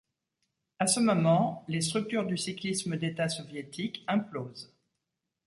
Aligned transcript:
À 0.79 0.87
ce 0.87 0.99
moment, 0.99 1.63
les 1.67 1.81
structures 1.81 2.25
du 2.25 2.35
cyclisme 2.35 2.97
d'État 2.97 3.29
soviétique 3.29 4.03
implosent. 4.07 4.73